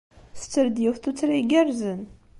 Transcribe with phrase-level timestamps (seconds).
[0.39, 2.01] Tetter-d yiwet n tuttra igerrzen.